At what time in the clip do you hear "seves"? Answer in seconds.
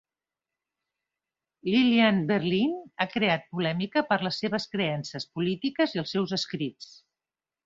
4.45-4.67